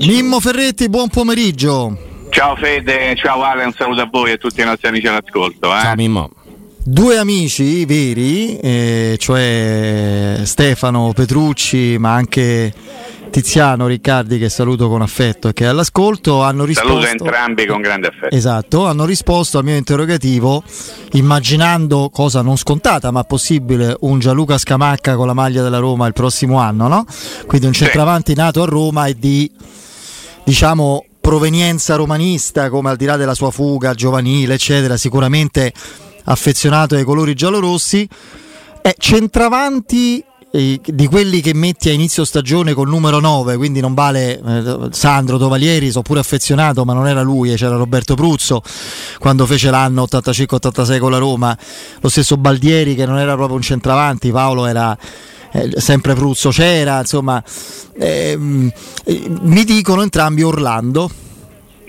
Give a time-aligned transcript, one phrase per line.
[0.00, 1.96] Mimmo Ferretti, buon pomeriggio.
[2.28, 5.74] Ciao Fede, ciao Ale, un saluto a voi e a tutti i nostri amici all'ascolto.
[5.74, 5.80] Eh?
[5.80, 6.30] Ciao Mimmo.
[6.82, 12.72] Due amici veri, eh, cioè Stefano Petrucci, ma anche
[13.30, 17.80] Tiziano Riccardi che saluto con affetto e che è all'ascolto hanno risposto Saluto entrambi con
[17.80, 18.34] grande affetto.
[18.34, 20.62] Esatto, hanno risposto al mio interrogativo
[21.12, 26.12] immaginando cosa non scontata ma possibile un Gianluca Scamacca con la maglia della Roma il
[26.12, 27.06] prossimo anno, no?
[27.46, 29.50] Quindi un centravanti nato a Roma e di
[30.44, 35.72] diciamo provenienza romanista come al di là della sua fuga giovanile eccetera, sicuramente
[36.24, 38.08] affezionato ai colori giallorossi.
[38.82, 44.40] È centravanti di quelli che metti a inizio stagione col numero 9, quindi non vale
[44.40, 48.60] eh, Sandro Tovalieri, sono pure affezionato, ma non era lui, c'era Roberto Pruzzo
[49.20, 51.56] quando fece l'anno 85-86 con la Roma,
[52.00, 54.96] lo stesso Baldieri che non era proprio un centravanti, Paolo era
[55.52, 57.40] eh, sempre Pruzzo c'era, insomma,
[57.96, 58.72] ehm,
[59.42, 61.08] mi dicono entrambi Orlando.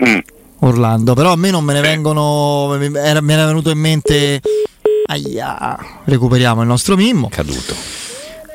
[0.06, 0.18] Mm.
[0.60, 4.40] Orlando, però a me non me ne vengono, me era venuto in mente,
[5.06, 7.28] aia, recuperiamo il nostro Mimmo.
[7.28, 8.10] Caduto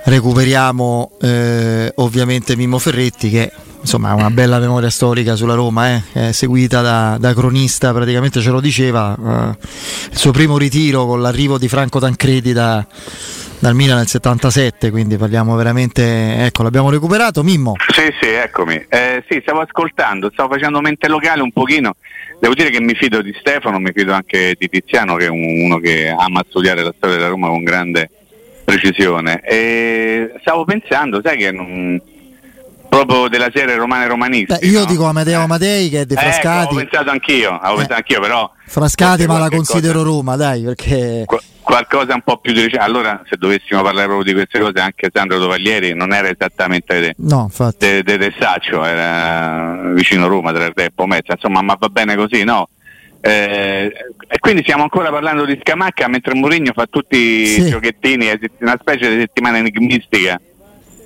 [0.08, 6.34] recuperiamo eh, ovviamente Mimmo Ferretti che insomma ha una bella memoria storica sulla Roma, eh,
[6.34, 9.66] seguita da, da, cronista, praticamente ce lo diceva, eh,
[10.12, 12.86] il suo primo ritiro con l'arrivo di Franco Tancredi da,
[13.60, 17.74] dal Milan nel 77, quindi parliamo veramente, ecco l'abbiamo recuperato, Mimmo.
[17.94, 21.96] Sì, sì, eccomi, eh, sì, stavo ascoltando, stavo facendo mente locale un pochino,
[22.40, 25.80] devo dire che mi fido di Stefano, mi fido anche di Tiziano che è uno
[25.80, 28.10] che ama studiare la storia della Roma con grande
[28.68, 29.40] precisione.
[29.40, 32.02] E stavo pensando, sai che non,
[32.90, 34.58] proprio della serie romane romanisti.
[34.60, 34.86] Beh, io no?
[34.86, 36.36] dico Amedeo Amadei che è di Frascati.
[36.38, 37.78] Eh, ecco, avevo pensato anch'io, avevo eh.
[37.78, 38.52] pensato anch'io, però.
[38.66, 41.24] Frascati, ma la considero cosa, Roma, dai, perché.
[41.26, 42.84] Qu- qualcosa un po' più di recente.
[42.84, 47.16] Allora, se dovessimo parlare proprio di queste cose, anche Sandro Tovaglieri non era esattamente de,
[47.20, 51.34] no, de, de, de Saccio, era vicino Roma, tra il e Mezza.
[51.34, 52.68] Insomma, ma va bene così, no?
[53.28, 53.92] Eh,
[54.30, 57.62] e quindi stiamo ancora parlando di Scamacca mentre Mourinho fa tutti sì.
[57.62, 58.30] i giochettini,
[58.60, 60.40] una specie di settimana enigmistica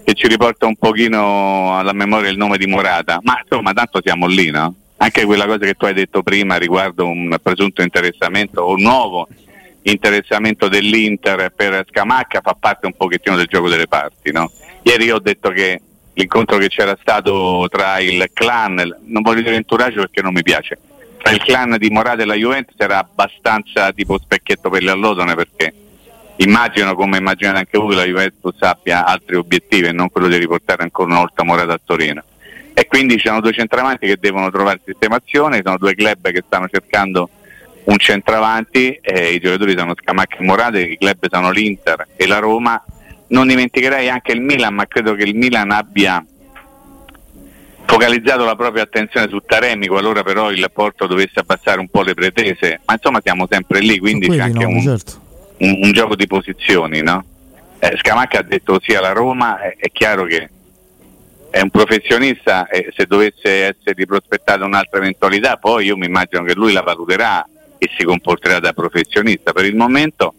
[0.03, 4.27] che ci riporta un pochino alla memoria il nome di Morata, ma insomma tanto siamo
[4.27, 4.75] lì, no?
[4.97, 9.27] Anche quella cosa che tu hai detto prima riguardo un presunto interessamento o un nuovo
[9.83, 14.51] interessamento dell'Inter per Scamacca fa parte un pochettino del gioco delle parti, no?
[14.83, 15.81] Ieri ho detto che
[16.13, 20.77] l'incontro che c'era stato tra il clan, non voglio dire entourage perché non mi piace,
[21.21, 25.35] tra il clan di Morata e la Juventus era abbastanza tipo specchietto per le allodole
[25.35, 25.71] perché
[26.37, 30.81] immagino come immaginate anche voi la Juventus abbia altri obiettivi e non quello di riportare
[30.81, 32.23] ancora una volta Morata a Torino.
[32.73, 36.67] E quindi ci sono due centravanti che devono trovare sistemazione, sono due club che stanno
[36.67, 37.29] cercando
[37.83, 42.39] un centravanti, eh, i giocatori sono Scamacca e Morata, i club sono l'Inter e la
[42.39, 42.83] Roma,
[43.27, 46.23] non dimenticherei anche il Milan, ma credo che il Milan abbia
[47.91, 52.13] focalizzato la propria attenzione su Taremi qualora però il Porto dovesse abbassare un po' le
[52.13, 55.19] pretese, ma insomma siamo sempre lì, quindi c'è anche no, un, certo.
[55.57, 57.01] un, un, gioco di posizioni.
[57.01, 57.23] No?
[57.79, 60.49] Eh, Scamacca ha detto sì alla Roma, è, è chiaro che
[61.49, 66.53] è un professionista e se dovesse essere prospettata un'altra eventualità poi io mi immagino che
[66.53, 67.45] lui la valuterà
[67.77, 69.51] e si comporterà da professionista.
[69.51, 70.33] Per il momento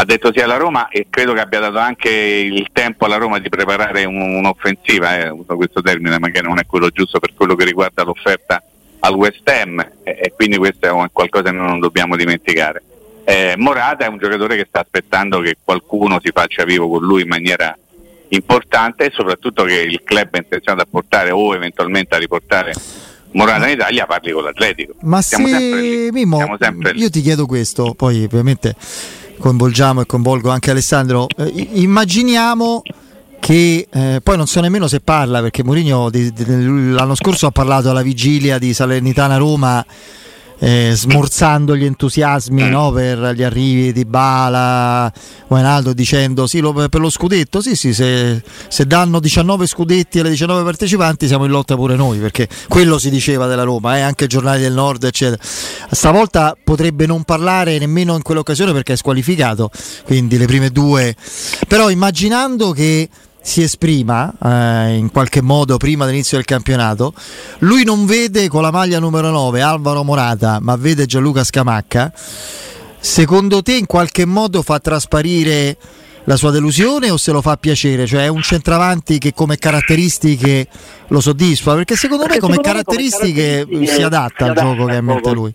[0.00, 3.40] ha detto sia alla Roma e credo che abbia dato anche il tempo alla Roma
[3.40, 7.56] di preparare un, un'offensiva, eh, uso questo termine magari non è quello giusto per quello
[7.56, 8.62] che riguarda l'offerta
[9.00, 12.82] al West Ham e, e quindi questo è qualcosa che non dobbiamo dimenticare.
[13.24, 17.22] Eh, Morata è un giocatore che sta aspettando che qualcuno si faccia vivo con lui
[17.22, 17.76] in maniera
[18.28, 22.72] importante e soprattutto che il club è intenzionato a portare o eventualmente a riportare
[23.32, 24.94] Morata in Italia parli con l'Atletico.
[25.00, 26.56] Ma Siamo se Mimmo,
[26.94, 28.76] io ti chiedo questo, poi ovviamente
[29.38, 31.26] coinvolgiamo e coinvolgo anche Alessandro.
[31.36, 32.82] Eh, immaginiamo
[33.40, 38.02] che eh, poi non so nemmeno se parla perché Mourinho l'anno scorso ha parlato alla
[38.02, 39.84] vigilia di Salernitana Roma
[40.58, 45.12] eh, smorzando gli entusiasmi no, per gli arrivi di Bala,
[45.46, 50.30] Guainaldo dicendo sì lo, per lo scudetto, sì sì se, se, danno 19 scudetti alle
[50.30, 54.24] 19 partecipanti siamo in lotta pure noi perché quello si diceva della Roma, eh, anche
[54.24, 55.40] i giornali del nord eccetera.
[55.90, 59.70] Stavolta potrebbe non parlare nemmeno in quell'occasione perché è squalificato,
[60.04, 61.14] quindi le prime due,
[61.66, 63.08] però immaginando che
[63.48, 67.14] si esprima eh, in qualche modo prima dell'inizio del campionato.
[67.60, 72.12] Lui non vede con la maglia numero 9 Alvaro Morata, ma vede Gianluca Scamacca.
[73.00, 75.78] Secondo te in qualche modo fa trasparire
[76.28, 78.06] la sua delusione o se lo fa piacere?
[78.06, 80.68] Cioè è un centravanti che come caratteristiche
[81.08, 81.74] lo soddisfa?
[81.74, 85.52] Perché secondo me come caratteristiche, si adatta al gioco che ha in mente lui.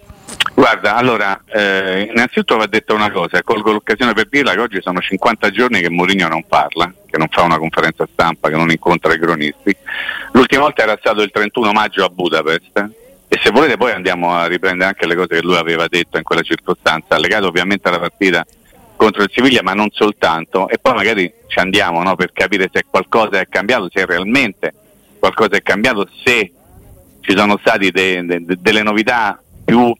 [0.55, 4.99] Guarda, allora, eh, innanzitutto va detto una cosa, colgo l'occasione per dirla che oggi sono
[4.99, 9.13] 50 giorni che Mourinho non parla, che non fa una conferenza stampa, che non incontra
[9.13, 9.75] i cronisti.
[10.31, 12.89] L'ultima volta era stato il 31 maggio a Budapest
[13.27, 16.23] e se volete poi andiamo a riprendere anche le cose che lui aveva detto in
[16.23, 18.43] quella circostanza, legato ovviamente alla partita
[18.95, 22.85] contro il Siviglia, ma non soltanto, e poi magari ci andiamo no, per capire se
[22.89, 24.73] qualcosa è cambiato, se realmente
[25.19, 26.51] qualcosa è cambiato, se
[27.21, 29.95] ci sono state de- de- delle novità più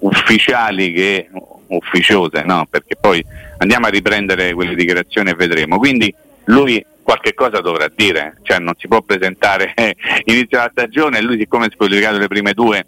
[0.00, 1.28] ufficiali che
[1.68, 2.66] ufficiose, no?
[2.70, 3.24] perché poi
[3.58, 5.78] andiamo a riprendere quelle dichiarazioni e vedremo.
[5.78, 6.14] Quindi
[6.44, 9.74] lui qualche cosa dovrà dire, cioè non si può presentare
[10.24, 12.86] inizio la stagione e lui siccome è squalificato le prime due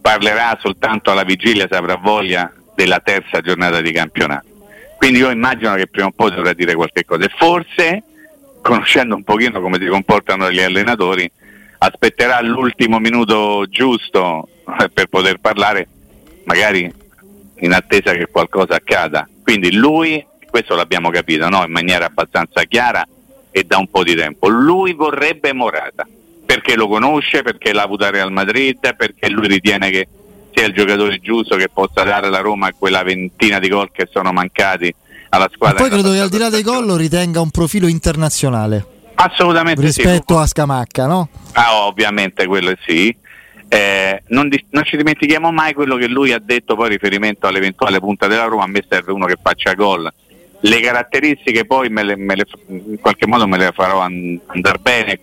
[0.00, 4.48] parlerà soltanto alla vigilia se avrà voglia della terza giornata di campionato.
[5.00, 8.02] Quindi io immagino che prima o poi dovrà dire qualche cosa e forse,
[8.60, 11.28] conoscendo un pochino come si comportano gli allenatori,
[11.78, 14.46] aspetterà l'ultimo minuto giusto
[14.92, 15.88] per poter parlare
[16.44, 16.92] magari
[17.60, 19.26] in attesa che qualcosa accada.
[19.42, 21.64] Quindi lui, questo l'abbiamo capito no?
[21.64, 23.02] in maniera abbastanza chiara
[23.50, 26.06] e da un po' di tempo, lui vorrebbe Morata
[26.44, 30.08] perché lo conosce, perché l'ha avuto a Real Madrid, perché lui ritiene che
[30.52, 34.32] sia il giocatore giusto che possa dare alla Roma quella ventina di gol che sono
[34.32, 34.92] mancati
[35.30, 35.82] alla squadra.
[35.82, 38.86] Ma poi credo che al di là dei gol lo ritenga un profilo internazionale.
[39.14, 40.42] Assolutamente rispetto sì.
[40.42, 41.28] a Scamacca, no?
[41.52, 43.14] Ah, ovviamente quello sì.
[43.68, 48.00] Eh, non, di- non, ci dimentichiamo mai quello che lui ha detto poi riferimento all'eventuale
[48.00, 50.10] punta della Roma, a me serve uno che faccia gol.
[50.62, 54.78] Le caratteristiche poi me le, me le, in qualche modo me le farò and- andare
[54.78, 55.20] bene,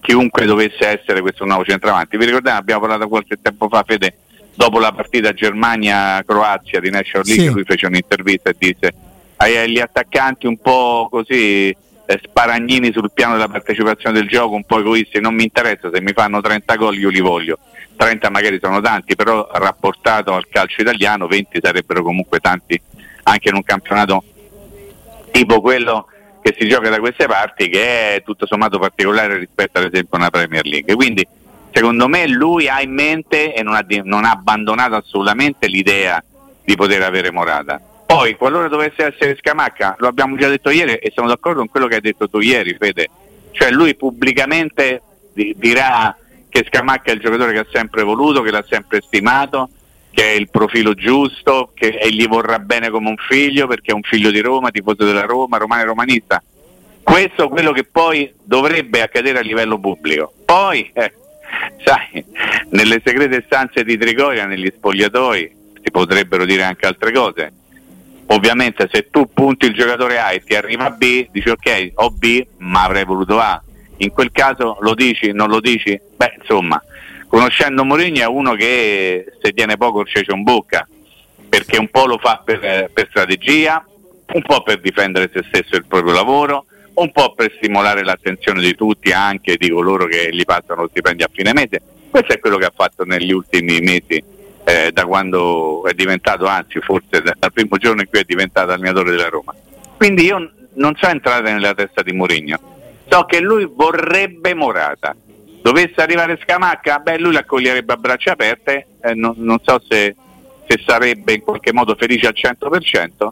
[0.00, 2.16] chiunque dovesse essere questo nuovo centravanti.
[2.16, 4.16] Vi ricordate, abbiamo parlato qualche tempo fa, Fede,
[4.56, 7.52] dopo la partita Germania-Croazia di National League, sì.
[7.52, 8.94] lui fece un'intervista e disse
[9.36, 14.78] agli attaccanti un po' così eh, sparagnini sul piano della partecipazione del gioco, un po'
[14.78, 17.58] egoisti, non mi interessa se mi fanno 30 gol io li voglio.
[17.96, 22.80] 30 magari sono tanti, però rapportato al calcio italiano 20 sarebbero comunque tanti
[23.24, 24.22] anche in un campionato
[25.32, 26.06] tipo quello
[26.42, 30.20] che si gioca da queste parti che è tutto sommato particolare rispetto ad esempio a
[30.20, 30.94] una Premier League.
[30.94, 31.26] Quindi
[31.76, 36.24] secondo me lui ha in mente e non ha, non ha abbandonato assolutamente l'idea
[36.64, 37.78] di poter avere Morata.
[38.06, 41.86] Poi, qualora dovesse essere Scamacca, lo abbiamo già detto ieri e sono d'accordo con quello
[41.86, 43.10] che hai detto tu ieri, Fede.
[43.50, 45.02] Cioè lui pubblicamente
[45.34, 46.16] dirà
[46.48, 49.68] che Scamacca è il giocatore che ha sempre voluto, che l'ha sempre stimato,
[50.12, 54.02] che è il profilo giusto, che gli vorrà bene come un figlio perché è un
[54.02, 56.42] figlio di Roma, tifoso della Roma, romano e romanista.
[57.02, 60.32] Questo è quello che poi dovrebbe accadere a livello pubblico.
[60.42, 61.12] Poi, eh,
[61.84, 62.24] sai,
[62.70, 67.52] nelle segrete stanze di Trigoria, negli spogliatoi, si potrebbero dire anche altre cose.
[68.28, 72.44] Ovviamente se tu punti il giocatore A e ti arriva B, dici ok, ho B,
[72.58, 73.62] ma avrei voluto A
[73.98, 75.98] in quel caso lo dici, non lo dici?
[76.16, 76.82] Beh, insomma,
[77.28, 80.86] conoscendo Mourinho è uno che se tiene poco il cece in bocca,
[81.48, 83.84] perché un po' lo fa per, per, strategia,
[84.32, 86.66] un po' per difendere se stesso e il proprio lavoro,
[86.96, 91.26] un po' per stimolare l'attenzione di tutti, anche di coloro che gli passano lo stipendio
[91.26, 91.80] a fine mese.
[92.10, 94.22] Questo è quello che ha fatto negli ultimi mesi,
[94.64, 99.10] eh, da quando è diventato, anzi forse dal primo giorno in cui è diventato allenatore
[99.10, 99.54] della Roma.
[99.96, 102.74] Quindi io non so entrare nella testa di Mourinho
[103.08, 105.14] so che lui vorrebbe Morata.
[105.62, 110.14] Dovesse arrivare Scamacca, beh, lui l'accoglierebbe a braccia aperte, eh, non, non, so se,
[110.66, 113.28] se, sarebbe in qualche modo felice al 100%,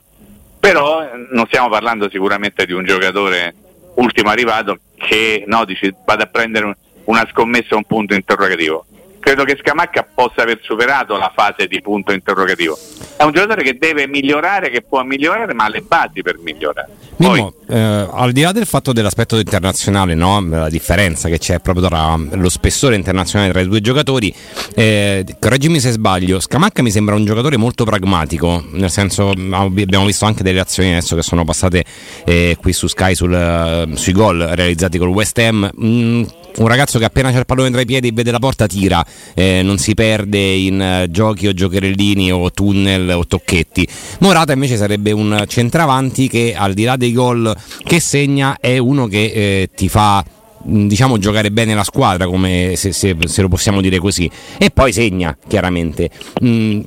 [0.65, 3.55] però eh, non stiamo parlando sicuramente di un giocatore
[3.97, 8.87] ultimo arrivato che no, dici, vado a prendere una scommessa un punto interrogativo
[9.25, 12.79] credo che Scamacca possa aver superato la fase di punto interrogativo.
[13.17, 16.89] È un giocatore che deve migliorare, che può migliorare, ma ha le basi per migliorare.
[17.17, 20.47] Mimo, Poi, eh, al di là del fatto dell'aspetto internazionale, no?
[20.47, 24.35] la differenza che c'è proprio tra lo spessore internazionale tra i due giocatori,
[24.75, 30.27] eh, correggimi se sbaglio, Scamacca mi sembra un giocatore molto pragmatico, nel senso abbiamo visto
[30.27, 31.83] anche delle azioni adesso che sono passate
[32.27, 35.71] eh, qui su Sky sul, sui gol realizzati col West Ham.
[35.83, 36.25] Mm,
[36.57, 39.05] un ragazzo che appena c'è il pallone tra i piedi e vede la porta tira,
[39.35, 43.87] eh, non si perde in uh, giochi o giocherellini o tunnel o tocchetti.
[44.21, 47.55] Morata invece sarebbe un centravanti che al di là dei gol
[47.85, 50.25] che segna è uno che eh, ti fa
[50.69, 54.71] mm, diciamo giocare bene la squadra come se, se, se, lo possiamo dire così e
[54.71, 56.11] poi segna chiaramente
[56.43, 56.81] mm,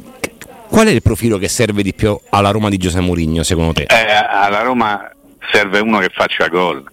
[0.69, 3.83] qual è il profilo che serve di più alla Roma di Giuseppe Mourinho secondo te?
[3.83, 5.09] Eh, alla Roma
[5.51, 6.83] serve uno che faccia gol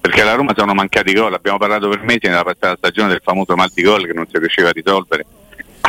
[0.00, 3.54] perché alla Roma sono mancati gol, abbiamo parlato per mesi nella passata stagione del famoso
[3.54, 5.26] mal di gol che non si riusciva a risolvere,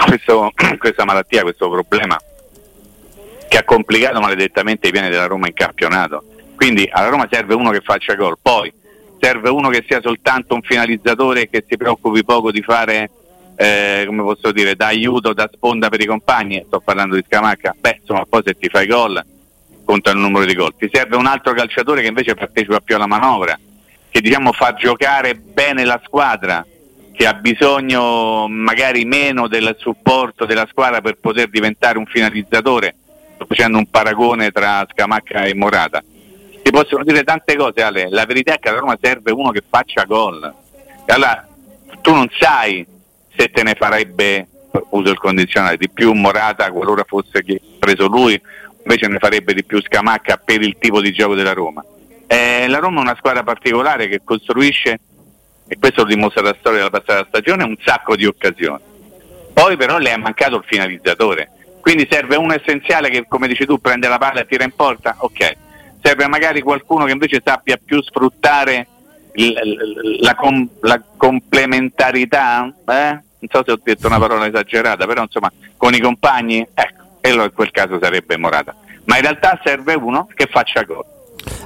[0.07, 2.19] questo, questa malattia, questo problema
[3.47, 6.23] che ha complicato maledettamente i piani della Roma in campionato.
[6.55, 8.71] Quindi alla Roma serve uno che faccia gol, poi
[9.19, 13.09] serve uno che sia soltanto un finalizzatore e che si preoccupi poco di fare
[13.55, 17.75] eh, come posso dire, da aiuto, da sponda per i compagni, sto parlando di Scamacca,
[17.79, 19.23] beh insomma poi se ti fai gol
[19.83, 20.73] conta il numero di gol.
[20.75, 23.57] Ti serve un altro calciatore che invece partecipa più alla manovra,
[24.11, 26.65] che diciamo fa giocare bene la squadra,
[27.13, 32.95] che ha bisogno magari meno del supporto della squadra per poter diventare un finalizzatore.
[33.35, 36.03] Sto facendo un paragone tra Scamacca e Morata.
[36.63, 38.09] Si possono dire tante cose, Ale.
[38.09, 40.53] La verità è che a Roma serve uno che faccia gol.
[41.07, 41.47] Allora
[42.01, 42.85] tu non sai
[43.35, 44.47] se te ne farebbe,
[44.89, 47.43] uso il condizionale, di più Morata qualora fosse
[47.79, 48.39] preso lui,
[48.83, 51.83] invece ne farebbe di più Scamacca per il tipo di gioco della Roma.
[52.31, 54.99] Eh, la Roma è una squadra particolare che costruisce,
[55.67, 58.81] e questo lo dimostra la storia della passata stagione, un sacco di occasioni.
[59.51, 61.49] Poi però le è mancato il finalizzatore,
[61.81, 65.15] quindi serve uno essenziale che come dici tu prende la palla e tira in porta,
[65.17, 65.57] ok.
[66.01, 68.87] Serve magari qualcuno che invece sappia più sfruttare
[70.21, 73.11] la, com- la, complementarità, eh?
[73.11, 77.33] non so se ho detto una parola esagerata, però insomma con i compagni, ecco, e
[77.33, 78.73] in quel caso sarebbe Morata.
[79.03, 81.10] Ma in realtà serve uno che faccia gol.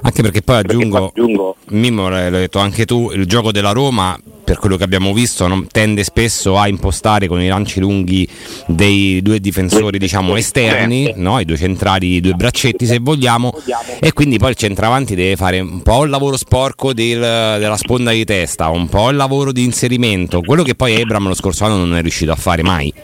[0.06, 1.56] Anche perché poi aggiungo, perché aggiungo...
[1.70, 5.66] Mimmo, l'hai detto anche tu, il gioco della Roma, per quello che abbiamo visto, no,
[5.68, 8.26] tende spesso a impostare con i lanci lunghi
[8.68, 13.52] dei due difensori diciamo, esterni, no, i due centrali, i due braccetti se vogliamo,
[13.98, 18.12] e quindi poi il centravanti deve fare un po' il lavoro sporco del, della sponda
[18.12, 21.78] di testa, un po' il lavoro di inserimento, quello che poi Abram lo scorso anno
[21.78, 22.94] non è riuscito a fare mai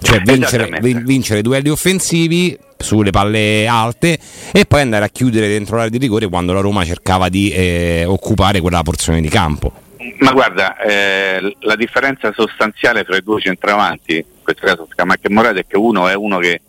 [0.00, 4.18] cioè vincere, vincere duelli offensivi sulle palle alte
[4.52, 8.04] e poi andare a chiudere dentro l'area di rigore quando la Roma cercava di eh,
[8.06, 9.72] occupare quella porzione di campo.
[10.18, 15.32] Ma guarda, eh, la differenza sostanziale tra i due centravanti, in questo caso Scamacca e
[15.32, 16.60] Morata, è che uno è uno che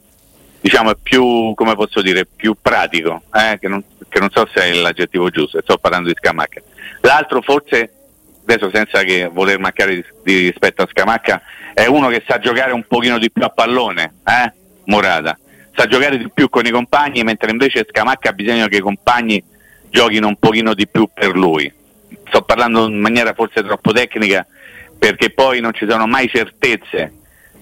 [0.59, 4.61] diciamo è più, come posso dire, più pratico, eh, che, non, che, non, so se
[4.61, 6.61] è l'aggettivo giusto, sto parlando di Scamacca.
[7.01, 7.91] L'altro forse,
[8.53, 11.41] adesso senza che voler mancare di, di rispetto a Scamacca,
[11.73, 14.53] è uno che sa giocare un pochino di più a pallone, eh?
[14.85, 15.37] Morata,
[15.75, 19.41] sa giocare di più con i compagni, mentre invece Scamacca ha bisogno che i compagni
[19.89, 21.71] giochino un pochino di più per lui.
[22.27, 24.45] Sto parlando in maniera forse troppo tecnica
[24.97, 27.11] perché poi non ci sono mai certezze,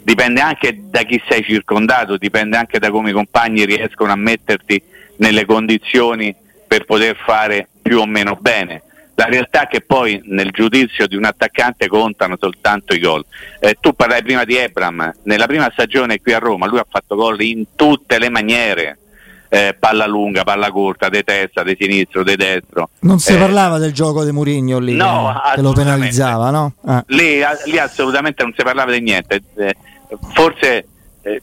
[0.04, 4.82] dipende anche da chi sei circondato, dipende anche da come i compagni riescono a metterti
[5.18, 6.36] nelle condizioni
[6.68, 8.84] per poter fare più o meno bene.
[9.20, 13.26] La realtà è che poi nel giudizio di un attaccante contano soltanto i gol.
[13.60, 17.18] Eh, tu parlai prima di Ebram, nella prima stagione qui a Roma lui ha fatto
[17.18, 18.98] gol in tutte le maniere.
[19.50, 22.92] Eh, palla lunga, palla corta, di testa, di sinistro, di destro.
[23.00, 26.76] Non si eh, parlava del gioco di Murigno lì, no, eh, che lo penalizzava, no?
[26.86, 27.04] Ah.
[27.08, 29.42] Lì, lì, assolutamente non si parlava di niente.
[29.58, 29.76] Eh,
[30.34, 30.86] forse
[31.24, 31.42] eh,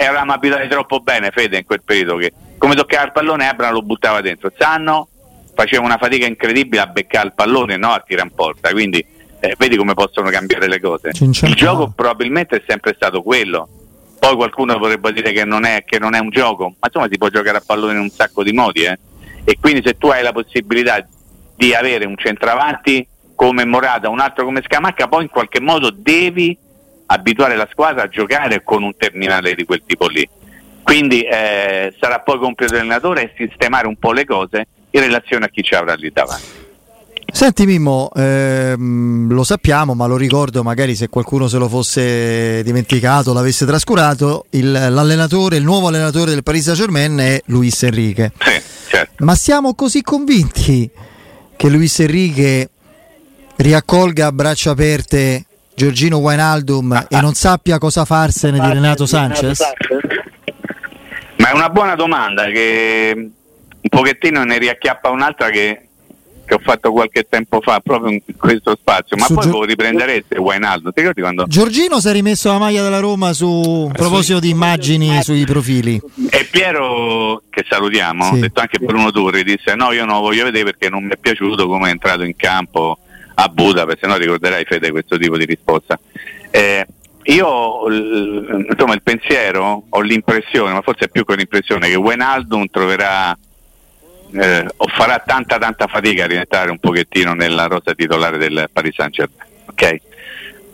[0.00, 3.82] eravamo abituati troppo bene, Fede, in quel periodo che come toccava il pallone Ebram lo
[3.82, 4.50] buttava dentro.
[4.58, 5.08] Sanno
[5.56, 8.70] faceva una fatica incredibile a beccare il pallone, no a tirare in porta.
[8.70, 9.04] Quindi
[9.40, 11.10] eh, vedi come possono cambiare le cose.
[11.18, 13.66] Il gioco probabilmente è sempre stato quello.
[14.18, 17.16] Poi qualcuno vorrebbe dire che non, è, che non è un gioco, ma insomma si
[17.16, 18.82] può giocare a pallone in un sacco di modi.
[18.82, 18.98] Eh?
[19.44, 21.06] E quindi se tu hai la possibilità
[21.56, 26.56] di avere un centravanti come Morata, un altro come Scamacca, poi in qualche modo devi
[27.06, 30.28] abituare la squadra a giocare con un terminale di quel tipo lì.
[30.82, 35.62] Quindi eh, sarà poi compito dell'allenatore sistemare un po' le cose in relazione a chi
[35.62, 36.64] ci avrà lì davanti.
[37.32, 43.34] Senti Mimmo, ehm, lo sappiamo, ma lo ricordo magari se qualcuno se lo fosse dimenticato,
[43.34, 48.32] l'avesse trascurato, il, l'allenatore, il nuovo allenatore del Paris Saint-Germain è Luis Enrique.
[48.38, 49.24] Sì, certo.
[49.24, 50.88] Ma siamo così convinti
[51.56, 52.70] che Luis Enrique
[53.56, 59.60] riaccolga a braccia aperte Giorgino Wijnaldum ah, e non sappia cosa farsene di Renato Sanchez?
[61.36, 63.30] Ma è una buona domanda che
[63.86, 65.80] un pochettino ne riacchiappa un'altra che,
[66.44, 69.64] che, ho fatto qualche tempo fa proprio in questo spazio, ma Su poi Gio- lo
[69.64, 70.92] riprendereste Wainaldo.
[70.92, 71.44] Ti ricordi quando...
[71.46, 76.00] Giorgino si è rimesso la maglia della Roma su a proposito di immagini sui profili.
[76.30, 78.34] E Piero, che salutiamo, sì.
[78.34, 81.12] ha detto anche Bruno Turri, disse no, io non lo voglio vedere perché non mi
[81.12, 82.98] è piaciuto come è entrato in campo
[83.34, 85.98] a Budapest, se no ricorderai Fede questo tipo di risposta.
[86.50, 86.86] Eh,
[87.24, 93.36] io insomma il pensiero, ho l'impressione, ma forse è più che un'impressione, che Wijnaldum troverà
[94.32, 99.12] eh, farà tanta tanta fatica a rientrare un pochettino nella rosa titolare del Paris Saint
[99.12, 99.82] Germain, ok?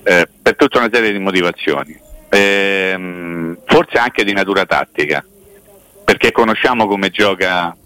[0.04, 5.24] Eh, per tutta una serie di motivazioni, eh, forse anche di natura tattica,
[6.04, 7.76] perché conosciamo come gioca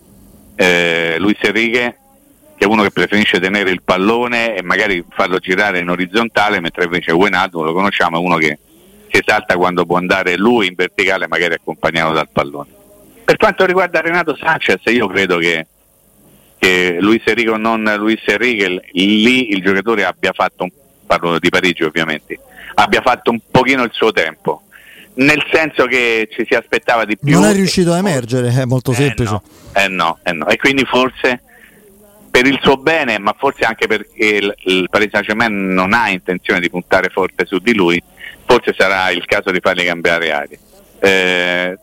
[0.54, 1.98] eh, Luis Enrique,
[2.56, 6.84] che è uno che preferisce tenere il pallone e magari farlo girare in orizzontale, mentre
[6.84, 8.58] invece Wijnaldum lo conosciamo, è uno che
[9.10, 12.68] si esalta quando può andare lui in verticale, magari accompagnato dal pallone.
[13.26, 15.66] Per quanto riguarda Renato Sanchez, io credo che,
[16.58, 20.70] che Luis Enrico non Luis Enrique lì il giocatore abbia fatto un,
[21.04, 22.38] parlo di Parigi ovviamente,
[22.74, 24.62] abbia fatto un pochino il suo tempo.
[25.14, 27.32] Nel senso che ci si aspettava di più.
[27.32, 29.32] Non è riuscito a emergere, è molto semplice.
[29.32, 29.42] No,
[29.72, 30.46] eh no, eh no.
[30.46, 31.40] E quindi forse
[32.30, 36.60] per il suo bene, ma forse anche perché il, il Paris Saint-Germain non ha intenzione
[36.60, 38.00] di puntare forte su di lui,
[38.44, 40.58] forse sarà il caso di fargli cambiare aria.
[41.00, 41.78] Eh,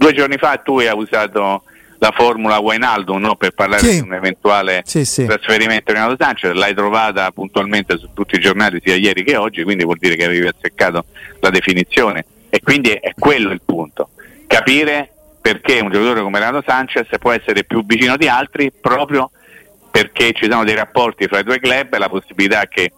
[0.00, 1.62] due giorni fa tu hai usato
[1.98, 3.36] la formula Wainaldo no?
[3.36, 3.96] per parlare sì.
[3.96, 5.26] di un eventuale sì, sì.
[5.26, 9.62] trasferimento di Renato Sanchez, l'hai trovata puntualmente su tutti i giornali sia ieri che oggi,
[9.62, 11.04] quindi vuol dire che avevi azzeccato
[11.40, 14.08] la definizione e quindi è quello il punto,
[14.46, 19.30] capire perché un giocatore come Renato Sanchez può essere più vicino di altri proprio
[19.90, 22.90] perché ci sono dei rapporti fra i due club e la possibilità che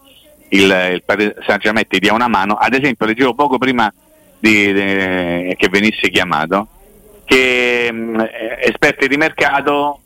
[0.49, 2.53] il, il San Germain ti dia una mano.
[2.53, 3.91] Ad esempio, leggevo poco prima
[4.39, 6.67] di, di, che venisse chiamato
[7.25, 8.19] che mm,
[8.61, 10.01] esperti di mercato,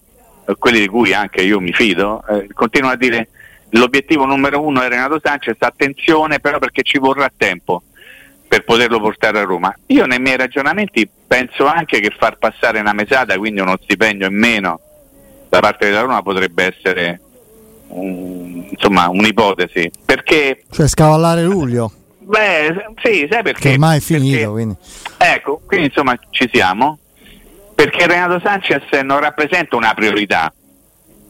[0.58, 3.30] quelli di cui anche io mi fido, eh, continuano a dire
[3.72, 7.84] l'obiettivo numero uno è Renato Sanchez, attenzione però perché ci vorrà tempo
[8.48, 9.76] per poterlo portare a Roma.
[9.88, 14.38] Io nei miei ragionamenti penso anche che far passare una mesata, quindi uno stipendio in
[14.38, 14.80] meno
[15.50, 17.20] da parte della Roma potrebbe essere
[17.90, 19.92] un, insomma, un'ipotesi.
[20.06, 21.92] Perché, cioè scavallare luglio.
[22.20, 23.62] Beh, sì, sai perché?
[23.62, 24.36] Che ormai è finito.
[24.36, 24.76] Perché, quindi.
[25.18, 27.00] Ecco, quindi insomma ci siamo.
[27.78, 30.52] Perché Renato Sanchez non rappresenta una priorità,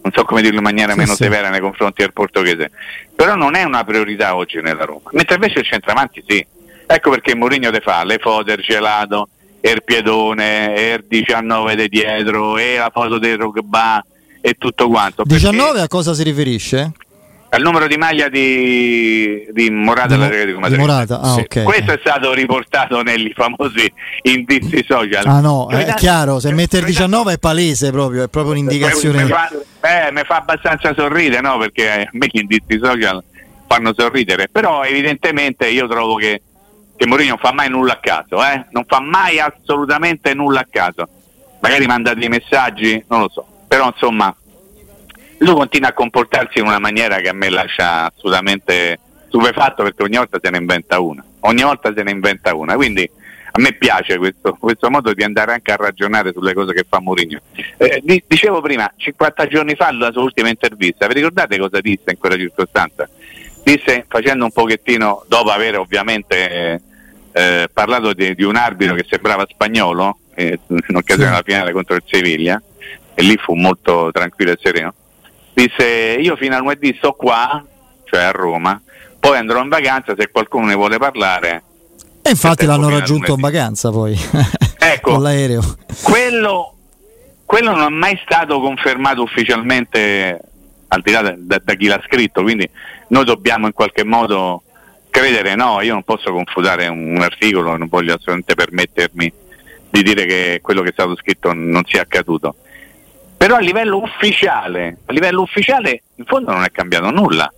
[0.02, 1.24] non so come dirlo in maniera sì, meno sì.
[1.24, 2.72] severa nei confronti del portoghese,
[3.14, 5.10] però non è una priorità oggi nella Roma.
[5.12, 6.48] Mentre invece il centravanti sì.
[6.86, 9.28] Ecco perché Mourinho te fa le foder gelato,
[9.60, 14.02] il piedone, il 19 di dietro, e la foto del Rogba
[14.40, 15.24] e tutto quanto.
[15.26, 16.94] 19 a cosa si riferisce?
[17.50, 21.22] Al numero di maglia di, di Morata di, Mo- di Morata.
[21.22, 21.40] Ah, sì.
[21.42, 21.64] okay.
[21.64, 23.92] Questo è stato riportato nei famosi
[24.24, 25.26] indizi social.
[25.26, 29.24] Ah no, è chiaro, se mette il 19 è palese proprio, è proprio un'indicazione.
[29.24, 29.50] Mi fa,
[29.82, 31.58] eh, mi fa abbastanza sorridere, no?
[31.58, 33.24] Perché a me gli indizi social
[33.66, 36.42] fanno sorridere, però evidentemente io trovo che
[36.98, 38.66] che Mourinho non fa mai nulla a caso, eh?
[38.72, 41.08] non fa mai assolutamente nulla a caso.
[41.62, 44.36] Magari manda dei messaggi, non lo so, però insomma
[45.40, 50.18] lui continua a comportarsi in una maniera che a me lascia assolutamente stupefatto perché ogni
[50.18, 53.10] volta se ne inventa una, ogni volta se ne inventa una, quindi
[53.52, 57.00] a me piace questo, questo modo di andare anche a ragionare sulle cose che fa
[57.00, 57.40] Mourinho.
[57.78, 62.18] Eh, dicevo prima, 50 giorni fa la sua ultima intervista, vi ricordate cosa disse in
[62.18, 63.10] quella circostanza?
[63.64, 66.82] Disse facendo un pochettino, dopo aver ovviamente
[67.32, 71.96] eh, parlato di, di, un arbitro che sembrava spagnolo eh, in occasione della finale contro
[71.96, 72.62] il Seviglia
[73.14, 74.94] e lì fu molto tranquillo e sereno
[75.64, 77.66] disse io fino al lunedì sto qua
[78.04, 78.80] cioè a Roma
[79.20, 81.64] poi andrò in vacanza se qualcuno ne vuole parlare.
[82.22, 84.18] E infatti l'hanno raggiunto in vacanza poi
[84.78, 85.62] ecco, con l'aereo.
[86.04, 86.76] quello,
[87.46, 90.40] quello non è mai stato confermato ufficialmente
[90.90, 92.70] al di là da, da, da chi l'ha scritto quindi
[93.10, 94.64] noi dobbiamo in qualche modo
[95.10, 99.34] credere no, io non posso confutare un, un articolo, non voglio assolutamente permettermi
[99.90, 102.56] di dire che quello che è stato scritto non sia accaduto.
[103.38, 107.52] Però a livello ufficiale, a livello ufficiale in fondo non è cambiato nulla,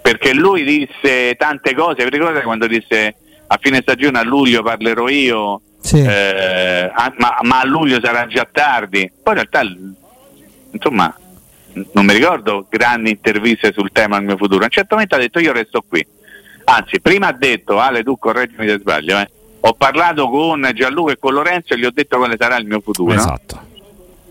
[0.00, 3.14] perché lui disse tante cose, vi ricordate quando disse
[3.46, 6.02] a fine stagione a luglio parlerò io, sì.
[6.02, 9.62] eh, a, ma, ma, a luglio sarà già tardi, poi in realtà
[10.70, 11.14] insomma
[11.92, 15.18] non mi ricordo grandi interviste sul tema del mio futuro, a un certo momento ha
[15.18, 16.04] detto io resto qui
[16.70, 21.18] Anzi, prima ha detto, Ale tu correggimi se sbaglio, eh, ho parlato con Gianluca e
[21.18, 23.14] con Lorenzo e gli ho detto quale sarà il mio futuro.
[23.14, 23.66] Esatto.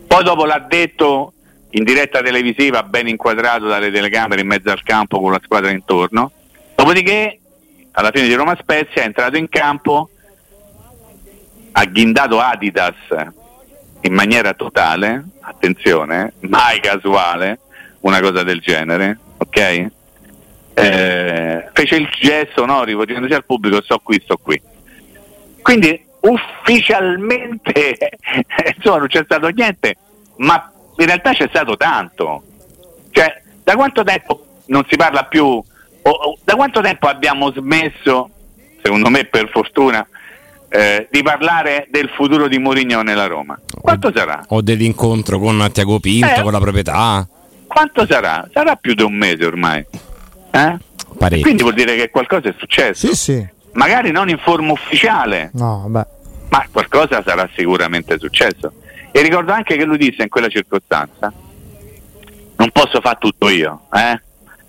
[0.07, 1.33] Poi dopo l'ha detto
[1.71, 6.31] in diretta televisiva, ben inquadrato dalle telecamere in mezzo al campo con la squadra intorno.
[6.75, 7.39] Dopodiché,
[7.91, 10.09] alla fine di Roma Spezia, è entrato in campo,
[11.73, 12.95] ha ghindato Adidas
[14.01, 17.59] in maniera totale, attenzione, mai casuale,
[18.01, 19.91] una cosa del genere, ok?
[20.79, 24.61] eh, fece il gesto no, rivolgendosi al pubblico sto qui, sto qui.
[25.61, 27.97] Quindi ufficialmente
[28.75, 29.95] insomma, non c'è stato niente,
[30.37, 32.43] ma in realtà c'è stato tanto.
[33.11, 35.63] Cioè, da quanto tempo non si parla più, o,
[36.09, 38.29] o, da quanto tempo abbiamo smesso,
[38.81, 40.05] secondo me per fortuna,
[40.69, 43.59] eh, di parlare del futuro di Mourinho nella Roma?
[43.81, 44.43] Quanto o, sarà?
[44.49, 47.27] O dell'incontro con Tiago Pinto, eh, con la proprietà?
[47.67, 48.47] Quanto sarà?
[48.51, 49.85] Sarà più di un mese ormai.
[50.51, 50.77] Eh?
[51.41, 53.07] Quindi vuol dire che qualcosa è successo.
[53.07, 53.47] Sì, sì.
[53.73, 55.87] Magari non in forma ufficiale, no,
[56.49, 58.73] ma qualcosa sarà sicuramente successo.
[59.11, 61.31] E ricordo anche che lui disse in quella circostanza,
[62.57, 64.21] non posso fare tutto io, eh?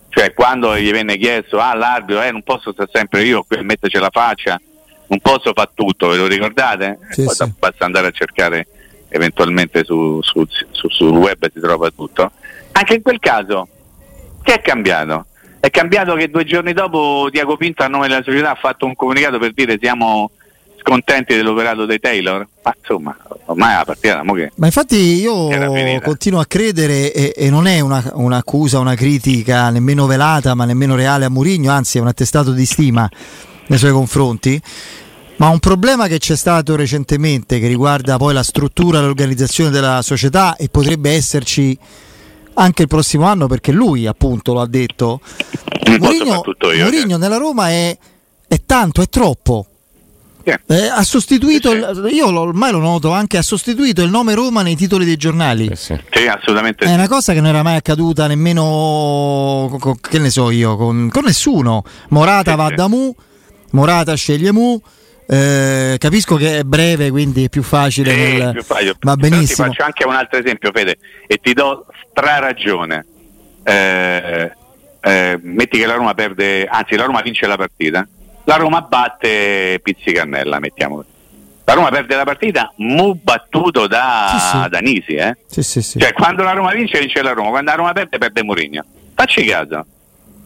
[0.09, 3.63] Cioè quando gli venne chiesto, ah l'arbitro, eh, non posso stare sempre io qui a
[3.63, 4.61] metterci la faccia,
[5.09, 6.99] non posso fare tutto, ve lo ricordate?
[7.11, 7.53] Sì, sì.
[7.59, 8.67] Basta andare a cercare
[9.09, 12.31] eventualmente su, su, su, sul web si trova tutto.
[12.73, 13.69] Anche in quel caso,
[14.43, 15.27] che è cambiato?
[15.61, 18.95] È cambiato che due giorni dopo Diago Pinto a nome della società ha fatto un
[18.95, 20.31] comunicato per dire siamo
[20.89, 22.47] scontenti dell'operato dei Taylor.
[22.63, 27.67] Ma insomma, ormai la partita che Ma infatti io continuo a credere e, e non
[27.67, 32.09] è una, un'accusa, una critica nemmeno velata, ma nemmeno reale a Mourinho, anzi è un
[32.09, 33.09] attestato di stima
[33.67, 34.61] nei suoi confronti.
[35.37, 40.03] Ma un problema che c'è stato recentemente che riguarda poi la struttura e l'organizzazione della
[40.03, 41.79] società e potrebbe esserci
[42.55, 45.21] anche il prossimo anno perché lui appunto lo ha detto.
[46.01, 47.97] Mourinho, Mourinho nella Roma è,
[48.49, 49.67] è, tanto, è troppo.
[50.67, 54.77] Eh, ha sostituito, il, io ormai lo noto anche, ha sostituito il nome Roma nei
[54.77, 55.67] titoli dei giornali.
[55.67, 55.99] Eh sì.
[56.11, 56.85] sì, assolutamente.
[56.85, 61.09] È una cosa che non era mai accaduta nemmeno, con, che ne so io, con,
[61.11, 61.85] con nessuno.
[62.09, 62.75] Morata sì, va sì.
[62.75, 63.15] da Mu,
[63.71, 64.81] Morata sceglie Mu.
[65.31, 68.13] Eh, capisco che è breve, quindi è più facile.
[68.13, 68.53] Sì, nel...
[68.53, 68.97] più facile.
[69.01, 69.69] Va benissimo.
[69.69, 73.05] Ti faccio anche un altro esempio, Fede, e ti do stra ragione.
[73.63, 74.51] Eh,
[75.01, 78.07] eh, metti che la Roma perde, anzi la Roma vince la partita,
[78.49, 81.05] la Roma batte Pizzicannella, mettiamo
[81.65, 84.69] La Roma perde la partita, mu battuto da, sì, sì.
[84.71, 85.37] da Nisi, eh?
[85.47, 85.99] sì, sì, sì.
[85.99, 88.83] Cioè, quando la Roma vince, vince la Roma, quando la Roma perde, perde Mourinho.
[89.15, 89.85] Facci caso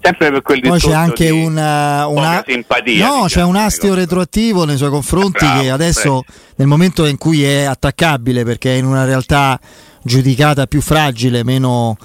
[0.02, 3.06] sempre per quel Poi c'è anche una, una simpatia.
[3.06, 6.24] No, c'è un astio retroattivo nei suoi confronti Bravo, che adesso prego.
[6.56, 9.60] nel momento in cui è attaccabile perché è in una realtà
[10.02, 11.96] giudicata più fragile, meno,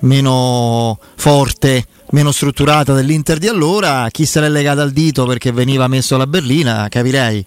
[0.00, 5.88] meno forte, meno strutturata dell'Inter di allora, chi se l'è legata al dito perché veniva
[5.88, 7.44] messo la berlina, capirei.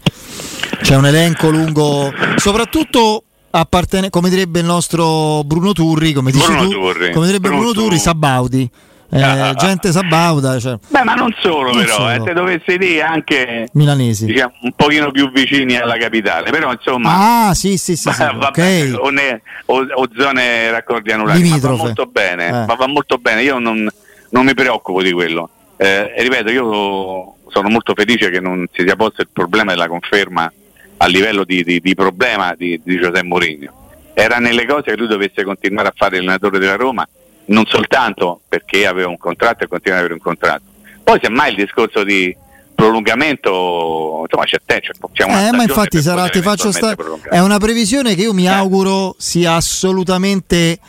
[0.82, 6.70] C'è un elenco lungo, soprattutto appartene, come direbbe il nostro Bruno Turri, come, Bruno tu,
[6.70, 7.12] Turri.
[7.12, 8.70] come direbbe Bruno, Bruno Turri, Sabaudi
[9.10, 10.60] eh, gente sabauda.
[10.60, 10.78] Cioè.
[10.88, 12.10] Beh, ma non solo, non però, solo.
[12.10, 17.48] Eh, se dovessi dire anche milanesi, diciamo, un pochino più vicini alla capitale, però insomma,
[17.48, 18.92] ah, sì, sì, sì, sì okay.
[18.92, 22.52] o, ne, o, o, zone raccordi anulari, ma va molto bene, eh.
[22.52, 23.42] ma va molto bene.
[23.42, 23.88] Io non,
[24.30, 25.50] non mi preoccupo di quello.
[25.78, 30.52] Eh, ripeto, io sono molto felice che non si sia posto il problema della conferma
[30.98, 33.74] a livello di, di, di problema di, di Giuseppe Mourinho.
[34.14, 37.08] Era nelle cose che lui dovesse continuare a fare l'allenatore della Roma
[37.50, 40.64] non soltanto perché aveva un contratto e continua ad avere un contratto.
[41.04, 42.36] Poi semmai il discorso di
[42.76, 46.96] prolungamento, insomma c'è te, c'è, una eh, ma infatti sarà, ti faccio sta...
[47.30, 48.50] è una previsione che io mi eh.
[48.50, 50.80] auguro sia assolutamente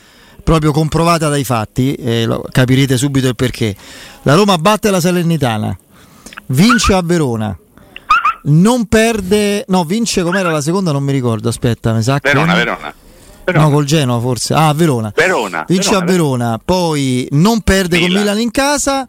[0.44, 3.74] proprio comprovata dai fatti, e capirete subito il perché.
[4.22, 5.76] La Roma batte la Salernitana,
[6.46, 7.56] vince a Verona,
[8.44, 12.28] non perde, no, vince com'era la seconda, non mi ricordo, aspetta, mi sa che...
[12.32, 12.94] Verona, Verona.
[13.44, 13.64] Verona.
[13.64, 14.54] No, col Genoa forse.
[14.54, 15.12] Ah, Verona.
[15.14, 15.64] Verona.
[15.66, 18.10] Vince Verona, a Verona, poi non perde Milan.
[18.10, 19.08] con Milan in casa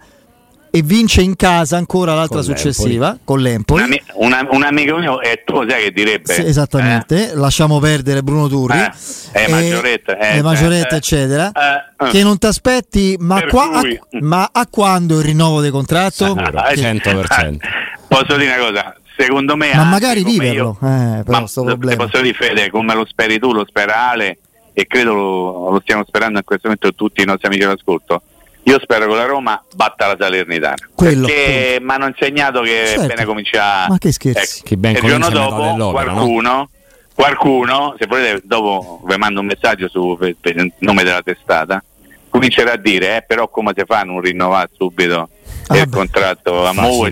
[0.73, 3.19] e vince in casa ancora l'altra con successiva l'Empoli.
[3.25, 3.81] con l'Empoli.
[3.83, 6.33] Un, una, un, amico mio e tu sai che direbbe.
[6.33, 7.35] Sì, esattamente, eh?
[7.35, 8.79] lasciamo perdere Bruno Turri.
[8.79, 8.91] Eh,
[9.33, 11.51] eh, Maggioretta, eh, eh, Maggioretta eccetera.
[11.51, 13.81] Eh, che non ti aspetti, ma, qua, a,
[14.21, 16.27] ma, a, quando il rinnovo del contratto?
[16.27, 17.57] Sicuro, 100%.
[18.07, 21.63] Posso dire una cosa, secondo me ma magari viverlo io, eh, ma posso
[22.21, 24.38] dire Fede come lo speri tu lo spera Ale
[24.74, 28.21] e credo lo, lo, stiamo sperando in questo momento tutti i nostri amici all'ascolto.
[28.63, 30.76] Io spero che la Roma batta la Salernitana.
[30.93, 33.08] Quello, perché mi hanno insegnato che certo.
[33.08, 34.60] bene comincia ma che scherzi.
[34.60, 36.69] Ecco, che ben il giorno dopo qualcuno no?
[37.13, 41.84] qualcuno se volete dopo vi mando un messaggio su per, per il nome della testata
[42.30, 45.30] comincerà a dire eh, però come si fa a non rinnovare subito
[45.71, 47.07] ah, il contratto a Mo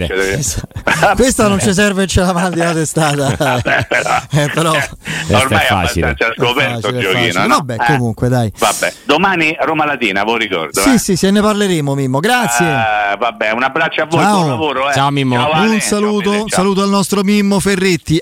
[1.15, 3.37] questa non ci serve ce la mandi la testata.
[4.31, 7.55] Eh, però ormai è abbastanza scoperto il giochino no?
[7.55, 8.51] vabbè comunque dai.
[8.57, 8.93] Vabbè.
[9.05, 10.97] domani Roma Latina voi ricordo sì eh?
[10.97, 12.19] sì se ne parleremo Mimmo.
[12.19, 12.65] Grazie.
[12.65, 14.35] Uh, vabbè un abbraccio a voi ciao.
[14.35, 14.93] buon lavoro eh.
[14.93, 18.21] ciao Ciao, un saluto ciao, saluto al nostro Mimmo Ferretti